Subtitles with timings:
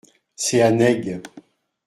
[0.35, 1.21] C’est Annaig.